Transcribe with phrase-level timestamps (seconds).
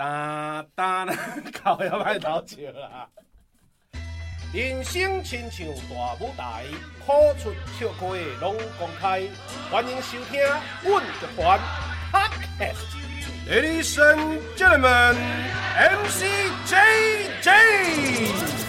[0.00, 1.04] 哒哒，
[1.62, 3.06] 搞也歹偷笑啦。
[4.50, 6.64] 人生亲像大舞台，
[7.04, 8.06] 苦出笑开
[8.40, 9.20] 拢公开。
[9.70, 10.40] 欢迎收听
[10.82, 11.60] 阮乐团
[13.46, 15.16] ，Ladies and gentlemen,
[15.76, 16.24] MC
[16.64, 17.44] JJ，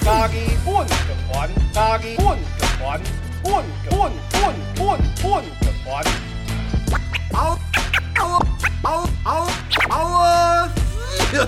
[0.03, 0.35] 家己
[0.65, 2.43] 阮乐团，家己阮乐
[2.77, 2.99] 团，
[3.45, 5.25] 阮阮阮阮阮
[5.61, 5.87] 乐团。
[7.31, 7.57] 嗷
[8.17, 8.21] 嗷
[8.83, 9.47] 嗷嗷
[9.87, 10.69] 嗷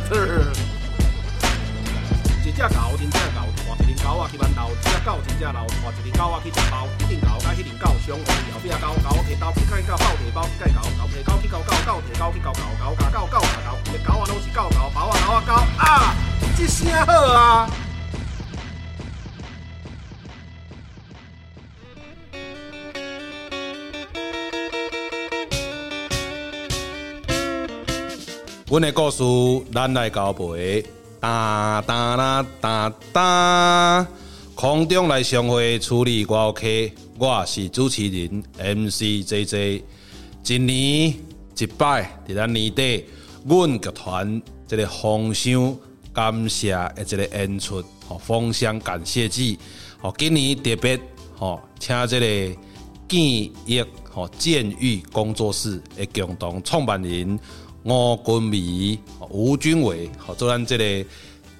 [2.43, 3.39] 一只狗，真正狗。
[3.79, 16.15] 一只狗啊去馒头，一只狗真正老，换一只狗啊去食包，一只狗甲迄只狗相好，后壁狗狗提刀去甲伊狗包提包去甲伊狗狗提狗去搞狗狗提狗去搞狗狗咬狗狗咬狗，一只狗啊拢是狗狗，包啊狗啊狗啊！
[16.55, 17.67] 这声好啊！
[28.73, 29.23] 阮的故事，
[29.71, 30.83] 咱来交陪。
[31.19, 34.07] 哒哒啦哒哒，
[34.55, 39.83] 空中来相会处理歌曲，我是主持人 MC JJ。
[40.47, 41.13] 一年
[41.55, 43.05] 一摆，伫咱年底，
[43.45, 45.77] 阮剧团这个封箱
[46.11, 49.59] 感谢的这个演出，吼封箱感谢祭，
[50.01, 50.99] 吼今年特别
[51.37, 52.59] 吼请这个
[53.07, 57.39] 建益吼建育工作室的共同创办人。
[57.85, 61.09] 吴君美、吴君伟，好做咱这个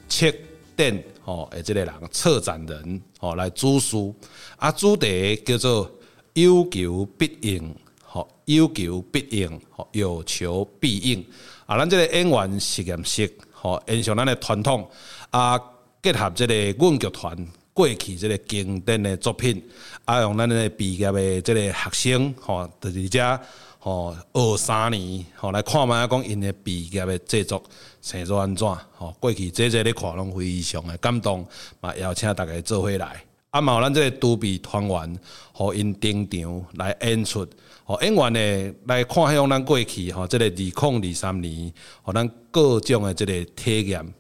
[0.08, 0.34] 策
[0.78, 4.16] 展吼，诶，这个人策展人吼来主书，
[4.56, 5.92] 啊，主题叫做
[6.34, 11.26] 有求必应，吼，有求必应，吼，有求必应。
[11.66, 14.90] 啊，咱这个演员实验室，吼，延续咱的传统，
[15.30, 15.60] 啊，
[16.02, 19.62] 结合这个阮剧团过去这个经典的作品，
[20.06, 23.40] 啊，用咱的毕业的这个学生，吼，伫遮。
[23.80, 27.62] 吼，二三年，吼来看觅讲因的毕业的制作
[28.02, 28.66] 成做安怎？
[28.96, 31.46] 吼，过去这这咧看拢非常的感动，
[31.82, 33.22] 嘛邀请大家做伙来。
[33.50, 35.20] 啊，嘛有咱这个独臂团员，
[35.52, 37.46] 互因登场来演出。
[37.84, 41.74] 吼，演员呢来看向咱过去，吼，这个二零二三年，
[42.04, 44.14] 互咱各种的这个体验。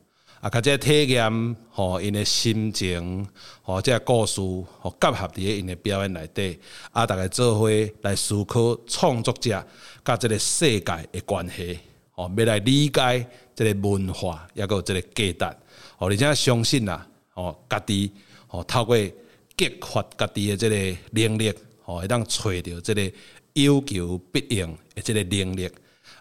[0.43, 3.25] 啊，甲这体验，吼，因的心情，
[3.61, 4.41] 吼，这个故事，
[4.81, 6.59] 吼，结合伫因的表演内底，
[6.91, 7.69] 啊，大家做伙
[8.01, 9.65] 来思考创作者
[10.03, 11.79] 甲这个世界的关系，
[12.11, 15.57] 吼，要来理解这个文化，抑阁这个价值，
[15.95, 18.11] 吼，而且相信啦，吼，家己，
[18.47, 18.97] 吼，透过
[19.55, 20.75] 激发家己的这个
[21.11, 21.53] 能力，
[21.83, 23.09] 吼，会当揣到这个
[23.53, 25.71] 有求必应的这个能力。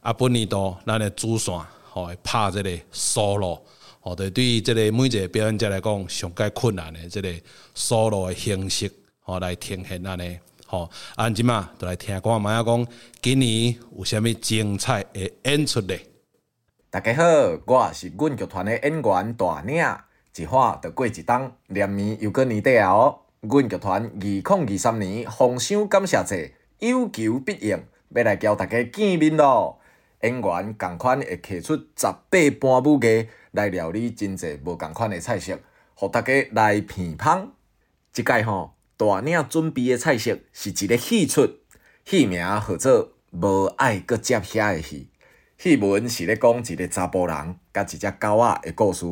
[0.01, 1.53] 啊，本年度咱的主线，
[1.91, 3.59] 吼，会拍这个 solo。
[4.03, 7.33] 哦，对，对于这个每一个表演者来讲，上盖困难的这个
[7.73, 8.91] solo 的形式，
[9.21, 10.37] 吼来呈现安尼，
[10.67, 12.87] 吼，安怎嘛，就来听看卖仔讲，
[13.23, 16.01] 今年有啥物精彩的演出咧？
[16.91, 17.23] 大家好，
[17.65, 19.85] 我是阮剧团的演员大领，
[20.35, 22.91] 一晃就过一冬，连年又过年底啊！
[22.91, 26.37] 哦，阮剧团二零二三年封箱感谢者，
[26.81, 27.81] 有求必应，
[28.17, 29.79] 要来交大家见面咯。
[30.23, 33.29] 演员共款会摕出十八般武艺。
[33.53, 35.59] 来料理真济无共款的菜色，
[35.95, 37.53] 互大家来品芳。
[38.11, 41.49] 即届吼，大领准备的菜色是一个戏出，
[42.05, 45.11] 戏名号做《无爱搁接遐的戏》。
[45.63, 49.07] 戏文是咧讲一个查甫人甲一只狗仔的故事。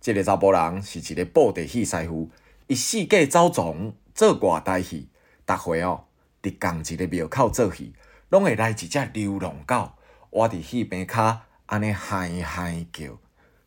[0.00, 2.30] 即个查甫人是一个布袋戏师傅，
[2.66, 5.08] 伊四界走总做外台戏，
[5.46, 6.04] 逐回哦，
[6.42, 7.94] 伫共一个庙口做戏，
[8.28, 9.92] 拢会来一只流浪狗，
[10.30, 13.18] 活伫戏边骹安尼嗨嗨叫。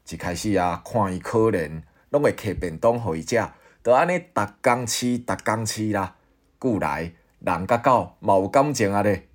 [0.08, 3.44] 一开始啊，看伊可怜，拢会摕便当互伊食，
[3.84, 6.16] 就安尼逐工饲，逐工饲啦。
[6.62, 9.28] 久来，人甲狗嘛有感情啊咧。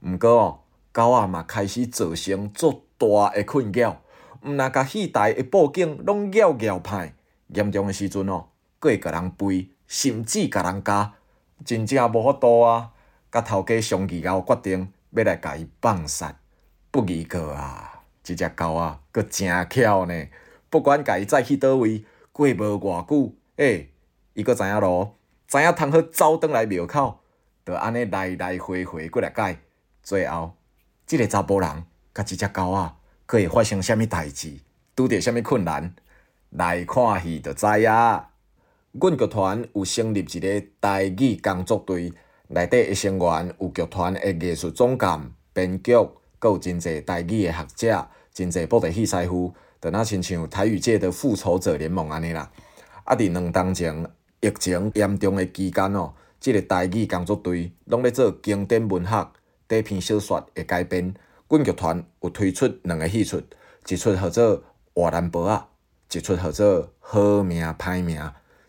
[0.00, 0.60] 毋过哦，
[0.92, 4.02] 狗仔嘛开始造成足大诶困扰，
[4.42, 7.12] 毋若甲戏台诶布景拢咬咬歹，
[7.48, 8.48] 严重诶时阵哦，
[8.80, 11.12] 阁会甲人吠，甚至甲人咬，
[11.64, 12.90] 真正无法度啊。
[13.30, 16.36] 甲头家商议后，决定要来甲伊放杀，
[16.90, 17.85] 不宜过啊。
[18.26, 20.26] 即只狗啊，阁诚巧呢！
[20.68, 23.90] 不管家己载去叨位，过无偌久，诶、欸，
[24.34, 27.20] 伊阁知影咯，知影通好走倒来庙口，
[27.64, 29.60] 着安尼来来回回过来改。
[30.02, 30.56] 最后，
[31.06, 32.96] 即、个查甫人甲即只狗啊，
[33.26, 34.58] 阁会发生啥物代志，
[34.96, 35.94] 拄着啥物困难，
[36.50, 37.90] 来看戏着知影。
[38.90, 42.12] 阮剧团有成立一个台语工作队，
[42.48, 45.92] 内底诶成员有剧团诶艺术总监、编剧，
[46.40, 48.08] 阁有真济台语诶学者。
[48.36, 52.52] 真济布袋戏师傅，就若亲像台语界的复仇者联盟安尼啦。
[53.04, 54.04] 啊，伫两当前
[54.42, 59.30] 疫情严重诶期间哦，即、个台语工作队拢咧做经典文学
[59.66, 61.14] 短篇小说诶改编。
[61.48, 63.40] 阮剧团有推出两个戏出，
[63.88, 64.62] 一出号做
[64.92, 68.20] 活兰博仔，一出号做好命歹命，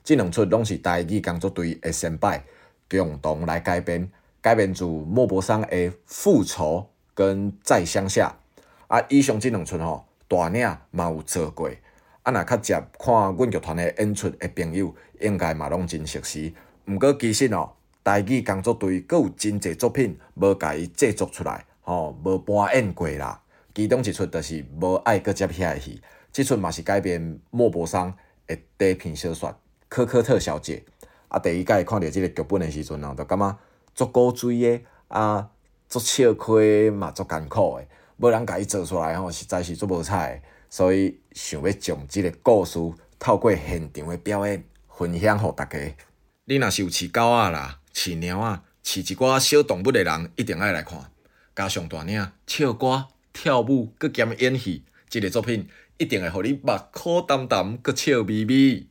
[0.02, 2.42] 这两出拢是台语工作队诶先辈
[2.90, 4.10] 共同来改编，
[4.40, 6.78] 改编自莫泊桑诶《复仇》
[7.14, 8.34] 跟《在乡下》。
[8.88, 11.70] 啊，以上这两出吼，大领嘛有做过。
[12.24, 16.56] 啊，若较接看阮剧团的演出的朋友，应该嘛拢真熟悉。
[16.86, 17.72] 毋过其实哦，
[18.04, 23.42] 台语工作队阁有真侪作品无甲伊制作出来，吼无搬演过啦。
[23.76, 26.02] 其中一出就是无爱阁接遐个戏，
[26.32, 28.14] 即出嘛是改编莫泊桑
[28.48, 29.50] 的短篇小说
[29.90, 30.84] 《科科特小姐》。
[31.28, 33.58] 啊，第一届看到即个剧本的时阵哦，就感觉
[33.94, 35.50] 足古锥的，啊，
[35.90, 37.86] 足笑亏嘛，足艰苦的，
[38.18, 40.42] 无人甲伊做出来吼，实在是足无彩。
[40.70, 42.78] 所以想要将即个故事
[43.18, 45.80] 透过现场诶表演分享互大家。
[46.46, 51.00] 你若是有饲狗仔啦、饲猫仔、饲一寡小动物诶人，一定爱来看。
[51.56, 55.68] 加上大领唱歌、跳舞，阁兼演戏，即、个作品
[55.98, 58.90] 一定会互你目眶澹澹，阁笑眯眯。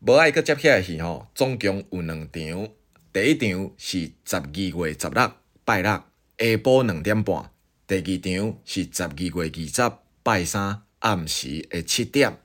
[0.00, 2.68] 无爱阁接起来戏吼，总共有两场。
[3.12, 5.32] 第一场是十二月十六
[5.64, 6.04] 拜六下
[6.38, 7.50] 晡两点半，
[7.90, 9.92] 第二场是十二月二十
[10.22, 12.28] 拜三暗时的七点。
[12.30, 12.38] 二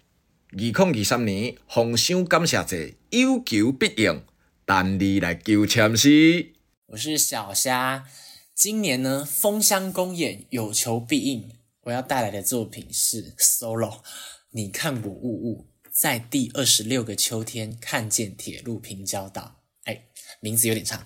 [0.57, 4.23] 零二三年丰收感谢祭有求必应。
[4.65, 6.53] 等你来求签诗。
[6.87, 8.07] 我是小虾，
[8.55, 11.51] 今年呢丰乡公演有求必应，
[11.81, 13.99] 我要带来的作品是 solo。
[14.49, 19.61] 你看我雾雾，在第二十六个秋天看见铁路平交道。
[19.83, 20.05] 哎，
[20.39, 21.05] 名字有点长。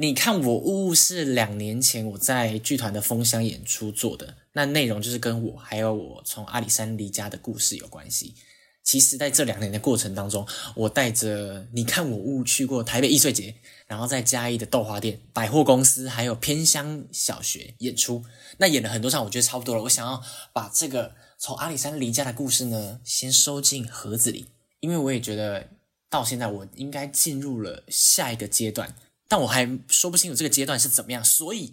[0.00, 8.34] 你看我雾是两年前我在剧团的丰乡演出做的，那内容就是跟我还有我从阿里山离家的故事有关系。
[8.82, 13.54] 其实，在这两年的过程当中，我带着你看我雾去过台北艺穗节，
[13.86, 18.24] 然后在嘉义的豆花店、百货公司，还有偏乡小学演出。
[18.56, 19.82] 那演了很多场，我觉得差不多了。
[19.82, 20.22] 我想要
[20.54, 24.46] 把这个从阿里山离家的故事呢，先收进盒子里，
[24.80, 25.68] 因为我也觉得
[26.08, 28.96] 到现在我应该进入了下一个阶段，
[29.30, 31.72] 但我还说不清楚这个阶段是怎么样，所以。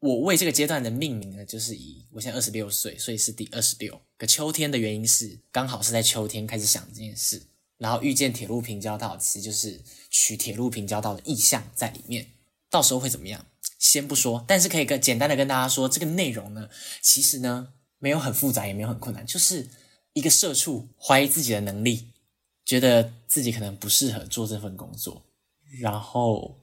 [0.00, 7.42] 我为这个阶段的命名呢，就是以我现在二十六岁，所以是第二十六个秋天的原因是刚好是在秋天开始想这件事，
[7.78, 12.28] 然后遇见铁路平交道，其实就是取铁路平交道的意象在里面。
[12.70, 13.44] 到时候会怎么样？
[13.80, 16.68] 先不说，但是可以跟简单的跟大家说，这个内容呢，
[17.02, 19.68] 其实呢没有很复杂，也没有很困难，就是
[20.12, 22.12] 一个社畜怀疑自己的能力，
[22.64, 25.24] 觉得自己可能不适合做这份工作，
[25.80, 26.56] 然后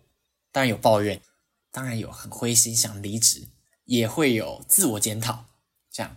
[0.56, 1.22] 当然有抱怨。
[1.70, 3.50] 当然有很灰心想离职，
[3.84, 5.48] 也会有自我检讨，
[5.92, 6.16] 这样。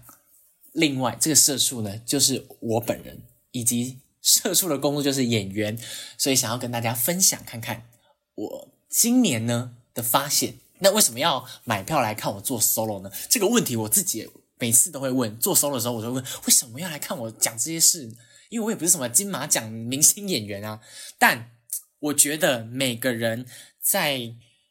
[0.71, 5.77] 另外，这个社畜呢，就是我本人，以及社畜的工作就是演员，
[6.17, 7.89] 所以想要跟大家分享看看
[8.37, 10.55] 我今年呢的发现。
[10.79, 13.11] 那为什么要买票来看我做 solo 呢？
[13.29, 14.31] 这个问题我自己
[14.61, 15.37] 每次都会问。
[15.41, 18.15] 做 solo 的时候，我就问为什么要来看我讲这些事？
[18.51, 20.81] 因为我也不是什么金马奖明星演员啊。
[21.19, 21.51] 但
[21.99, 23.45] 我觉得每个人
[23.89, 24.21] 在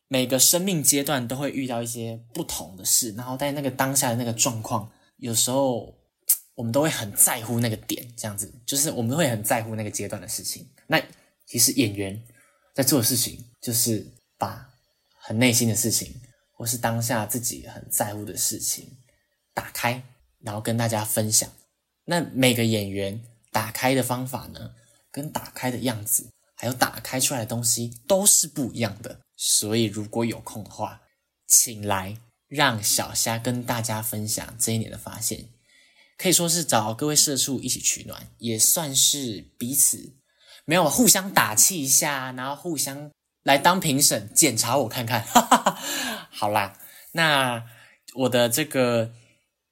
[0.08, 5.98] 每个生命阶段都会遇到一些不同的事，然后在那个当下的那个状况，有时候
[6.54, 10.70] 我们都会很在乎那个点，这样子，就是我们会很在乎那个阶段的事情。
[10.86, 11.02] 那
[11.48, 12.22] 其实演员
[12.76, 14.06] 在做的事情，就是
[14.38, 14.70] 把
[15.20, 16.14] 很内心的事情，
[16.52, 18.98] 或是当下自己很在乎的事情
[19.54, 20.04] 打开，
[20.42, 21.50] 然后跟大家分享。
[22.06, 23.20] 那每个演员
[23.52, 24.76] 打开的方法呢，
[25.12, 29.22] 跟打开的样子，还有打开出来的东西都是不一样的。
[29.38, 31.02] 所以，如果有空的话，
[31.48, 35.50] 请来让小虾跟大家分享这一年的发现，
[36.18, 40.16] 可以说是找各位社畜一起取暖，也算是彼此
[40.66, 43.12] 没有互相打气一下，然后互相
[43.44, 45.22] 来当评审检查我看看。
[45.24, 45.80] 哈哈哈，
[46.32, 46.78] 好啦，
[47.12, 47.64] 那
[48.16, 49.14] 我的这个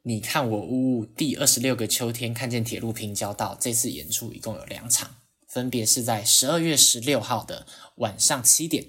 [0.04, 5.10] 你看我屋第二十六个秋天看见铁路平交道，这次演出一共有两场，
[5.56, 8.88] 分别是在十二月十六号的晚上七点。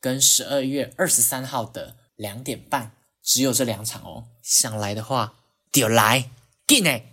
[0.00, 2.90] 跟十二月二十三号的两点半，
[3.22, 4.24] 只有这两场哦。
[4.42, 5.34] 想来的话，
[5.70, 6.28] 就来，
[6.66, 7.04] 进来。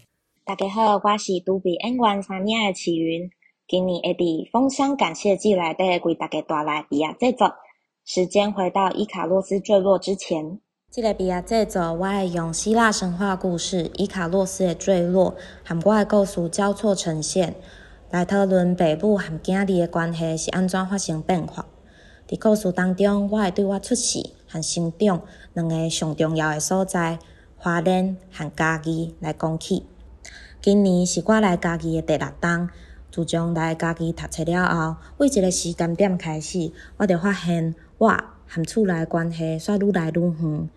[0.43, 3.29] 大家好，我是杜比演员三领的齐云。
[3.67, 7.53] 今年会伫丰乡感谢祭内底为大家带来比亚制作。
[8.03, 10.59] 时间回到伊卡洛斯坠落之前，
[10.91, 17.55] 这个比亚制作，我会用希腊神话故事伊卡洛斯的坠落和我的故事交错呈现，
[18.15, 21.65] 来讨论父母和囝儿的关系是安怎发生变化。
[22.29, 25.21] 伫故事当中，我会对我出世和成长
[25.53, 27.19] 两个上重要的所在——
[27.59, 29.83] 花莲和嘉义来讲起。
[30.61, 32.69] 今年是我来家己的第六冬。
[33.11, 38.07] 自从来家己读册了后，为一个时间点开始，我就发现我
[38.47, 40.69] 和厝内关系煞愈来愈远。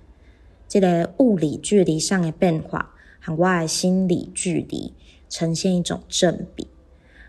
[0.66, 4.92] 这个物理距离上的变化，和我的心理距离
[5.28, 6.66] 呈现一种正比。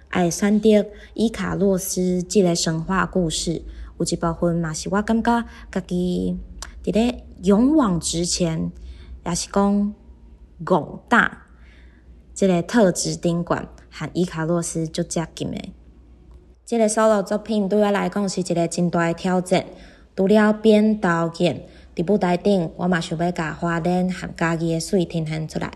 [0.09, 3.61] 爱选择伊卡洛斯这个神话故事，
[3.99, 6.35] 有一部分嘛是我感觉家己
[6.83, 8.71] 伫咧勇往直前，
[9.23, 9.93] 也是讲
[10.65, 11.43] 广大
[12.33, 15.69] 这个特质顶悬，和伊卡洛斯就接近的。
[16.65, 19.63] 这个 solo 作品对我来讲是一个真大的挑战，
[20.15, 25.71] 除了编导演，伫舞台顶我嘛想要甲花莲和家己的水呈现出来。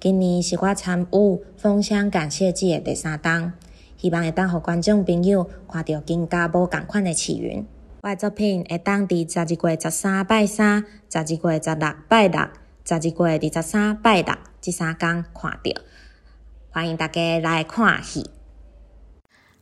[0.00, 3.52] 今年是我参与封箱感谢祭的第三档，
[3.96, 7.66] 希望会当互观众朋友看到更加无共款的市云。
[8.02, 12.40] 我的作品会当伫十二月十三拜三、十二月十六拜六、
[12.84, 15.82] 十二月二十三拜六这三天看到，
[16.70, 18.30] 欢迎大家来看戏。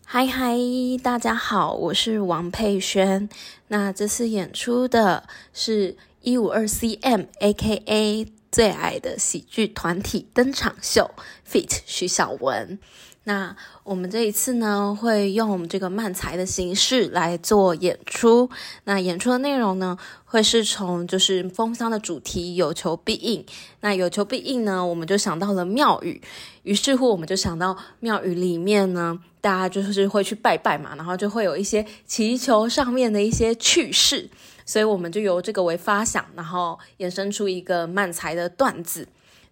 [0.04, 0.54] 嗨嗨，
[1.02, 3.26] 大家好，我是王佩轩。
[3.68, 5.22] 那这次演出的
[5.54, 8.28] 是一五二 CM，AKA。
[8.56, 11.10] 最爱的喜剧团体登场秀
[11.46, 11.80] ，feat.
[11.84, 12.78] 徐小文。
[13.24, 18.48] 那我们这一次呢，会用我们这个漫才的形式来做演出。
[18.84, 23.44] 那演出的内容呢，会是从就是封箱的主题有求必应。
[23.80, 26.22] 那有求必应呢，我们就想到了庙宇。
[26.62, 34.30] 于是乎，我们就想到庙宇里面呢，大家就是会去拜拜嘛，然后就会有一些祈求上面的一些趣事。
[34.66, 39.08] 所以我们就由这个为发想，然后衍生出一个漫才的段子。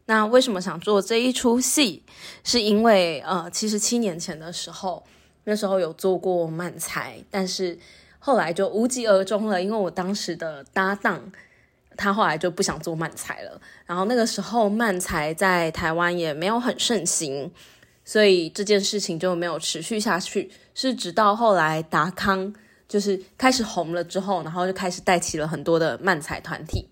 [0.07, 2.03] 那为什么想做这一出戏？
[2.43, 5.03] 是因为呃，其实七年前的时候，
[5.45, 7.79] 那时候有做过漫才，但是
[8.19, 9.63] 后来就无疾而终了。
[9.63, 11.33] 因为我当时的搭档，
[11.97, 13.59] 他后来就不想做漫才了。
[13.87, 17.51] 然后那个时候漫才在台湾也没有很盛行，
[18.05, 20.51] 所以这件事情就没有持续下去。
[20.75, 22.53] 是直到后来达康。
[22.89, 26.89] 就是开始红了之后，然后就开始带起了很多的漫才团体。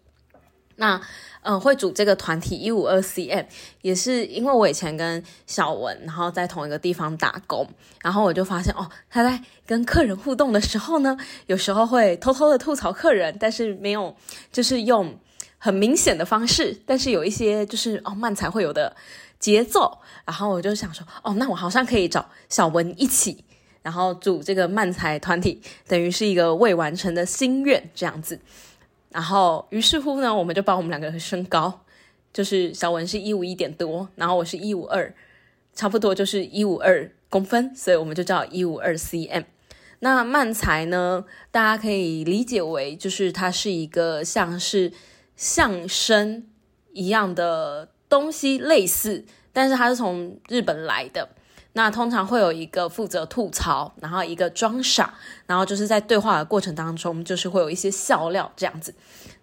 [0.77, 1.01] 那，
[1.43, 3.45] 嗯、会组这个团体一五二 CM，
[3.83, 7.69] 也是因为我以前跟小文，然后在同一个地方打工，
[8.03, 14.17] 然后我就发现哦，他在跟客人互动的时候呢，有时候会偷偷的吐槽客人，但是没有，
[14.51, 15.17] 就是用
[15.59, 18.97] 很明显的方式，但是有一些就是哦漫才会有的
[19.39, 23.45] 节奏，然后我就想说，哦，那我好像可以找小文一起。
[23.83, 28.39] 然后组这个漫才团体，等于是一个未完成的心愿这样子。
[29.11, 31.85] 然后于是乎呢，我们就把我们两个的身高，
[32.33, 35.15] 就是小文是一五一点多，然后我是一五二，
[35.75, 39.45] 差不多就是一五二公分，所以我们就叫一五二 cm。
[39.99, 44.91] 那漫才呢，大家可以理解为就是它是一个像是
[45.37, 46.45] 相声
[46.93, 51.29] 一样的东西，类似，但是它是从日本来的。
[51.75, 55.15] 那通常会有一个负责吐槽，然后一个装傻，
[55.47, 58.95] 然后就是在对话的过程当中，就是会有一些笑料这样子。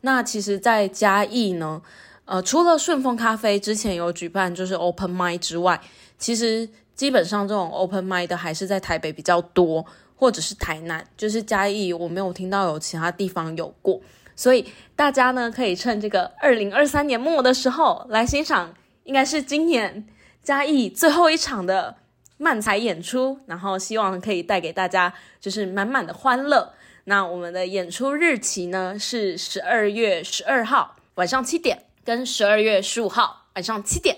[0.02, 1.82] 那其实，在嘉义呢，
[2.26, 5.82] 呃，除了顺丰咖啡之前有举办就是 open mic 之外，
[6.20, 9.84] 其实基本上这种 open mic 的还是在台北比较多，
[10.16, 14.00] 或者是台南，就是嘉义我没有听到有其他地方有过。
[14.36, 14.64] 所以
[14.96, 20.06] 大家呢，可以趁这个二零二三年末的时候来欣赏，应该是今年
[20.44, 21.96] 嘉义最后一场的。
[22.42, 26.74] 漫才演出，然后希望可以带给大家就是满满的欢乐。
[27.04, 34.16] 那我们的演出日期呢，是十二月十二号晚上七点，跟十二月十五号晚上七点。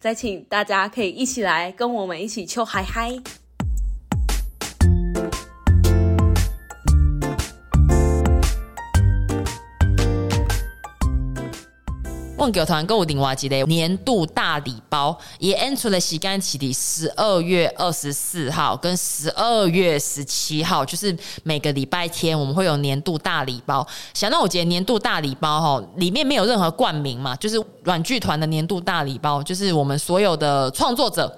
[0.00, 3.22] 再请大家可以一起来跟我们一起秋嗨嗨。
[12.42, 23.86] 梦狗团购物顶挖机的年度大礼包也演出了时间起的十二月二十四号跟十二月十七号，就是每个礼拜天我们会有年度大礼包。
[24.12, 31.32] 想到我觉得年度大礼包哈，里面没有任何冠名嘛，就是软剧团的年度大礼包，就是我们所有的创作者，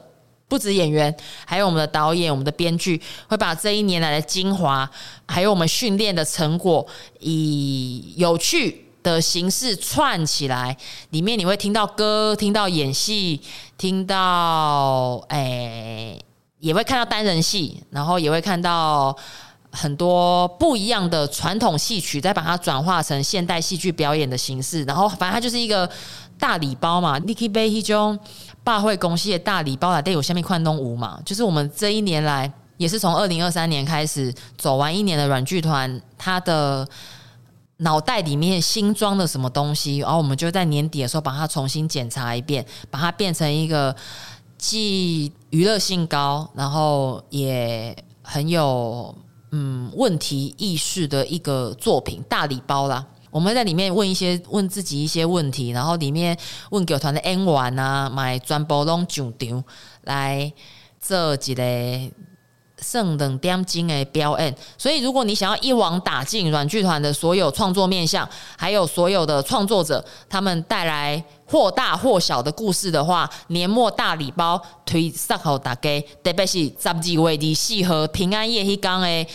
[0.49, 4.91] 不止演员，还有我们的导演、我们的编剧，会把这一年来的精华，
[5.27, 6.87] 还有我们训练的成果，
[7.21, 8.84] 以有趣。
[9.05, 10.77] 的形式串起来，
[11.11, 13.41] 里面你会听到歌，听到演戏，
[13.77, 16.19] 听到诶、
[16.59, 19.15] 也会看到单人戏，然后也会看到
[19.71, 24.83] 很多不一样的传统戏曲，再把它转化成现代戏剧表演的形式。
[24.85, 25.89] 然后，反正它就是一个
[26.39, 27.21] 大礼包嘛。
[27.21, 28.19] Nicky Bay 一种
[28.65, 36.89] 大会公司的大礼包来带有下面宽东舞嘛，就是我们这一年来也是从二零二三年开始走完一年的软剧团，它的。
[37.79, 43.95] 脑袋里面新装的什么东西，然后我们就在年底的时候把它重新检查一遍，把它变成一个
[44.57, 49.13] 既娱乐性高，然后也很有
[49.51, 53.05] 嗯问题意识的一个作品大礼包啦。
[53.31, 56.39] 我们在里面问一些问自己一些问题，然后里面
[56.71, 59.65] 问剧团的演员啊，买全部拢上场
[60.03, 60.53] 来
[61.01, 61.65] 做一个。
[62.85, 79.27] 剩等点钟的表演，所以如果你想要一网打尽软剧团的所有创作面向，还有所有的创作者，他们带来或大或小的故事的话，年末大礼包推送给大家，特别是十二月二十四号平安夜迄天诶。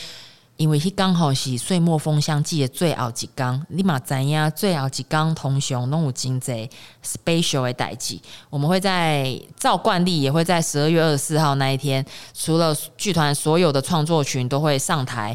[0.59, 6.69] 因为迄刚好是岁末封箱季的最后一天，你嘛知影最后一天通常拢有真济
[7.01, 8.19] special 的代志。
[8.49, 15.33] 我们会在照惯例，也会在十二月二十四号那一天，除了剧团所有的创作群都会上台，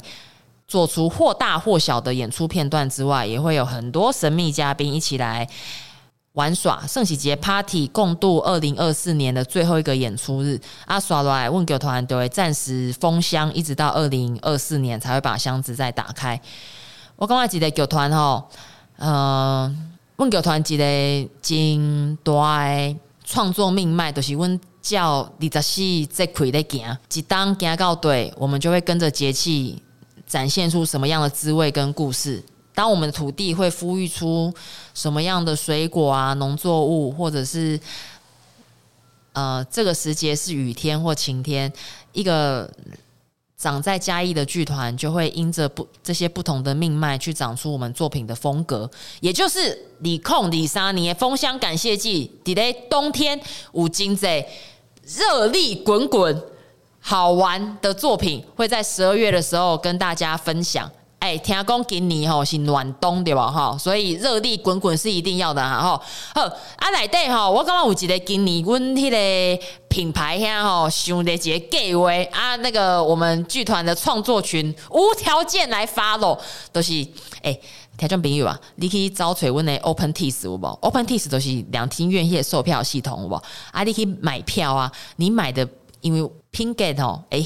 [0.68, 5.48] 做出或大或小的演出片段之外，也会有很多神秘嘉宾一起来。
[6.34, 16.40] 玩耍圣喜节 Party 共度二零二四年的最后一个演出日，阿耍来问剧团都会暂时封箱，一直到二零二四年才会把箱子再打开。
[17.14, 18.48] 我刚才记得剧团吼，
[18.98, 29.80] 嗯，问剧团一个真大的创作命脉，就是阮叫二十四节气在行，一当行到对，我们就会跟着节气
[30.26, 32.42] 展现出什么样的滋味跟故事。
[32.74, 34.52] 当我们的土地会孵育出
[34.92, 37.78] 什么样的水果啊、农作物，或者是
[39.32, 41.72] 呃，这个时节是雨天或晴天，
[42.12, 42.68] 一个
[43.56, 48.90] 长在嘉义的剧团就会因着不这些不同的命脉去长出我们作品的风格，
[49.20, 52.30] 也就是李控李莎尼的封箱感谢祭。
[52.54, 53.40] 在冬天
[53.72, 54.46] 五金贼
[55.04, 56.42] 热力滚滚、
[57.00, 60.90] 好玩的作品，会在十二月的时候跟大家分享。
[61.24, 63.50] 哎、听讲今年吼是暖冬对吧？
[63.50, 65.80] 哈，所以热力滚滚是一定要的哈。
[66.34, 66.42] 好，
[66.76, 76.38] 啊内底吼，我刚刚有一个今年阮迄个品牌遐吼，想的一个计划啊，那个我们剧团的创作群无条件来 follow，
[76.70, 76.92] 都、是
[77.36, 77.60] 哎、欸，
[77.96, 83.42] 听众朋友啊，你可以找找阮的 OpenTix 有无？OpenTix 都是两厅院线售票系统有无？
[83.72, 85.66] 啊，你可以买票啊，你买的
[86.02, 87.38] 因为 Pinget 哦，哎，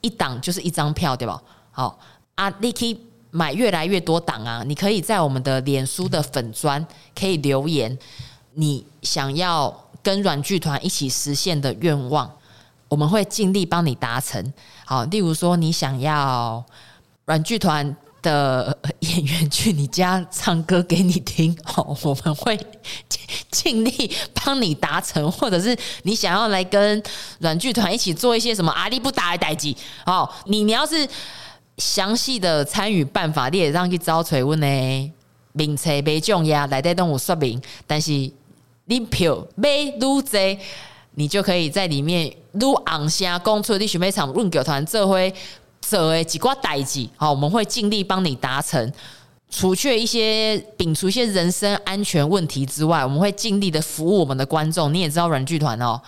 [0.00, 1.40] 一档就是一张票对吧？
[1.70, 1.96] 好
[2.34, 2.98] 啊，你可以。
[3.34, 4.62] 买越来越多档啊！
[4.66, 6.86] 你可以在我们的脸书的粉砖
[7.18, 7.98] 可以留言，
[8.52, 12.30] 你想要跟阮剧团一起实现的愿望，
[12.88, 14.52] 我们会尽力帮你达成。
[14.84, 16.62] 好，例如说你想要
[17.24, 22.60] 阮剧团的演员去你家唱歌给你听， 好，我们会
[23.50, 25.32] 尽力帮你达成。
[25.32, 27.02] 或者是你想要来跟
[27.38, 31.08] 阮剧团一起做一些什么阿里不打的代志，好，你你要是。
[31.78, 35.10] 详细的参与办法，你也让去找找阮的
[35.52, 37.60] 名册买奖呀，内底都有说明。
[37.86, 38.10] 但是
[38.84, 40.22] 你票买愈多，
[41.14, 45.16] 你就可以在里面愈昂声讲出你想要参阮剧团做伙
[45.80, 47.08] 做的几挂代志。
[47.16, 48.92] 好，我们会尽力帮你达成。
[49.50, 54.92] 除却一些摒除一些人身安全问题之外，我们会尽力的服务我们的观众。
[54.92, 56.00] 你也知道阮剧团哦，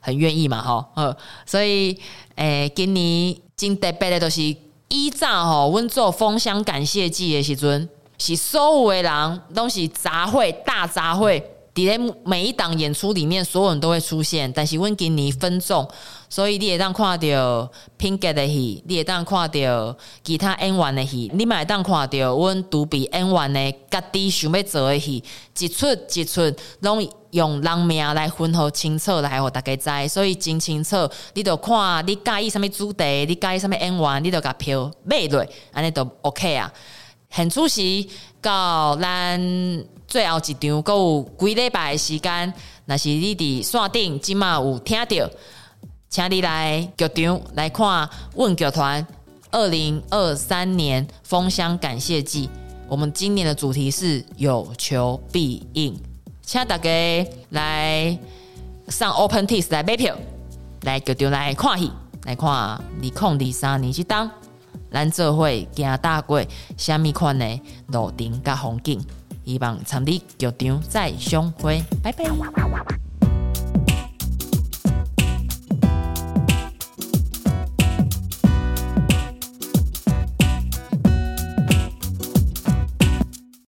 [0.00, 1.92] 很愿意嘛，哈，呃，所以
[2.36, 4.56] 诶、欸，今年真特别的都是。
[4.88, 11.42] 以前吼，阮做封箱感谢祭的时阵，是所有的人都是杂烩大杂烩，
[11.78, 14.52] 伫咧每一档演出里面，所有人都会出现。
[14.52, 15.88] 但是阮今年分众，
[16.28, 25.22] 所以你会当看到 Pink 的戏，你会当看到其他演员的戏，你嘛会当看到阮独臂演员的家己想要做的戏，
[25.58, 27.08] 一出一出拢。
[27.32, 30.96] 用人名来分好清楚来，互大家知，所以真清楚。
[31.34, 36.72] 你就看你介意什么主题，你介意什么演员，你就甲票买落，安尼都 OK 啊。
[37.30, 37.82] 现出时
[38.40, 39.38] 到咱
[40.08, 42.52] 最后一场，阁有几礼拜的时间，
[42.86, 45.30] 若是你伫线顶，即马有听到，
[46.08, 49.06] 请你来剧场来看阮剧团
[49.50, 52.48] 二零二三年封箱感谢祭。
[52.88, 55.94] 我们今年的主题是有求必应。
[56.40, 56.90] 请大家
[57.50, 58.18] 来
[58.88, 60.16] 上 OpenTix 来买票，
[60.84, 61.92] 来剧场来看戏，
[62.24, 64.30] 来看二零二三年这档，
[64.90, 66.42] 咱这会行大过
[66.78, 68.98] 虾米款的路程甲风景，
[69.48, 73.07] 希望参你剧场再相会，拜拜。